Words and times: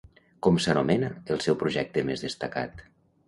Com 0.45 0.55
s'anomena 0.63 1.09
el 1.35 1.43
seu 1.47 1.59
projecte 1.65 2.05
més 2.09 2.25
destacat? 2.27 2.85